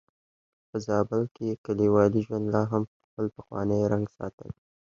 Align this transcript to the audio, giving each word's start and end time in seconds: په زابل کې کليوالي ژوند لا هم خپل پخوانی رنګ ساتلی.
په 0.69 0.77
زابل 0.87 1.21
کې 1.35 1.59
کليوالي 1.65 2.21
ژوند 2.25 2.45
لا 2.53 2.63
هم 2.71 2.83
خپل 3.05 3.25
پخوانی 3.35 3.81
رنګ 3.91 4.05
ساتلی. 4.17 4.57